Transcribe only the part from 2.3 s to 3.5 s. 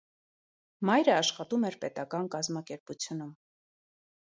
կազմակերպությունում։